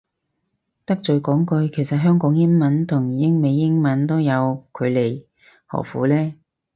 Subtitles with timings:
[0.83, 5.25] 得罪講句，其實香港英文都同英美英文都有距離
[5.67, 6.33] 何苦呢